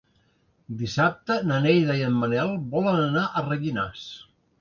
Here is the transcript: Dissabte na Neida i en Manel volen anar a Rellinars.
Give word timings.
Dissabte 0.77 1.35
na 1.51 1.59
Neida 1.65 1.97
i 1.99 2.01
en 2.07 2.15
Manel 2.21 2.55
volen 2.77 3.03
anar 3.03 3.27
a 3.27 3.45
Rellinars. 3.51 4.07